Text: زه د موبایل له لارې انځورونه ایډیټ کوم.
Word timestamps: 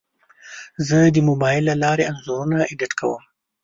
زه 0.87 0.97
د 1.15 1.17
موبایل 1.29 1.63
له 1.69 1.75
لارې 1.83 2.07
انځورونه 2.11 2.57
ایډیټ 2.69 2.91
کوم. 2.99 3.23